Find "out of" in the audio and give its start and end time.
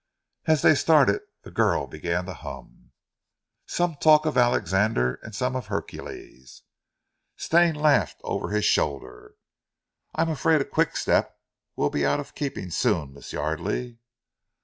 12.03-12.33